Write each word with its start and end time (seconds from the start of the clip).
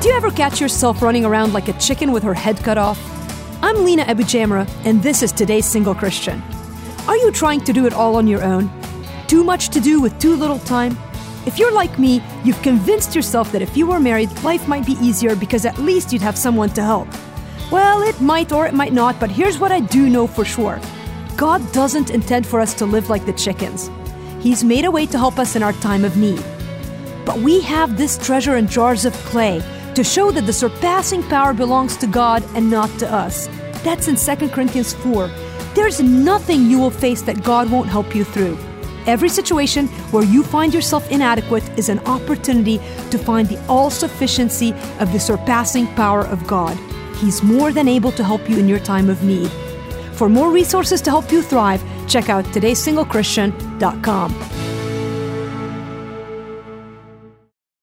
Do 0.00 0.08
you 0.08 0.14
ever 0.14 0.30
catch 0.30 0.60
yourself 0.60 1.02
running 1.02 1.24
around 1.24 1.52
like 1.52 1.66
a 1.66 1.72
chicken 1.72 2.12
with 2.12 2.22
her 2.22 2.32
head 2.32 2.58
cut 2.58 2.78
off? 2.78 3.00
I'm 3.64 3.84
Lina 3.84 4.04
AbuJamra, 4.04 4.70
and 4.84 5.02
this 5.02 5.24
is 5.24 5.32
today's 5.32 5.66
Single 5.66 5.92
Christian. 5.92 6.40
Are 7.08 7.16
you 7.16 7.32
trying 7.32 7.62
to 7.62 7.72
do 7.72 7.84
it 7.84 7.92
all 7.92 8.14
on 8.14 8.28
your 8.28 8.44
own? 8.44 8.70
Too 9.26 9.42
much 9.42 9.70
to 9.70 9.80
do 9.80 10.00
with 10.00 10.16
too 10.20 10.36
little 10.36 10.60
time? 10.60 10.96
If 11.46 11.58
you're 11.58 11.72
like 11.72 11.98
me, 11.98 12.22
you've 12.44 12.62
convinced 12.62 13.16
yourself 13.16 13.50
that 13.50 13.60
if 13.60 13.76
you 13.76 13.88
were 13.88 13.98
married, 13.98 14.30
life 14.44 14.68
might 14.68 14.86
be 14.86 14.92
easier 15.00 15.34
because 15.34 15.64
at 15.64 15.78
least 15.78 16.12
you'd 16.12 16.22
have 16.22 16.38
someone 16.38 16.70
to 16.70 16.82
help. 16.82 17.08
Well, 17.72 18.02
it 18.02 18.20
might 18.20 18.52
or 18.52 18.68
it 18.68 18.74
might 18.74 18.92
not, 18.92 19.18
but 19.18 19.32
here's 19.32 19.58
what 19.58 19.72
I 19.72 19.80
do 19.80 20.08
know 20.08 20.28
for 20.28 20.44
sure 20.44 20.80
God 21.36 21.60
doesn't 21.72 22.10
intend 22.10 22.46
for 22.46 22.60
us 22.60 22.72
to 22.74 22.86
live 22.86 23.10
like 23.10 23.26
the 23.26 23.32
chickens. 23.32 23.90
He's 24.38 24.62
made 24.62 24.84
a 24.84 24.92
way 24.92 25.06
to 25.06 25.18
help 25.18 25.40
us 25.40 25.56
in 25.56 25.64
our 25.64 25.72
time 25.72 26.04
of 26.04 26.16
need. 26.16 26.44
But 27.26 27.38
we 27.40 27.60
have 27.62 27.98
this 27.98 28.16
treasure 28.16 28.56
in 28.56 28.68
jars 28.68 29.04
of 29.04 29.12
clay 29.26 29.60
to 29.98 30.04
show 30.04 30.30
that 30.30 30.46
the 30.46 30.52
surpassing 30.52 31.24
power 31.24 31.52
belongs 31.52 31.96
to 31.96 32.06
God 32.06 32.44
and 32.54 32.70
not 32.70 32.88
to 33.00 33.12
us. 33.12 33.48
That's 33.82 34.06
in 34.06 34.14
2 34.14 34.48
Corinthians 34.50 34.94
4. 34.94 35.26
There's 35.74 36.00
nothing 36.00 36.66
you 36.66 36.78
will 36.78 36.92
face 36.92 37.22
that 37.22 37.42
God 37.42 37.68
won't 37.68 37.88
help 37.88 38.14
you 38.14 38.22
through. 38.22 38.56
Every 39.06 39.28
situation 39.28 39.88
where 40.12 40.22
you 40.22 40.44
find 40.44 40.72
yourself 40.72 41.10
inadequate 41.10 41.68
is 41.76 41.88
an 41.88 41.98
opportunity 42.06 42.78
to 43.10 43.18
find 43.18 43.48
the 43.48 43.60
all 43.66 43.90
sufficiency 43.90 44.72
of 45.00 45.12
the 45.12 45.18
surpassing 45.18 45.88
power 45.96 46.24
of 46.26 46.46
God. 46.46 46.78
He's 47.16 47.42
more 47.42 47.72
than 47.72 47.88
able 47.88 48.12
to 48.12 48.22
help 48.22 48.48
you 48.48 48.56
in 48.56 48.68
your 48.68 48.78
time 48.78 49.10
of 49.10 49.24
need. 49.24 49.50
For 50.12 50.28
more 50.28 50.52
resources 50.52 51.02
to 51.02 51.10
help 51.10 51.32
you 51.32 51.42
thrive, 51.42 51.82
check 52.06 52.28
out 52.28 52.44
todaysinglechristian.com. 52.44 54.67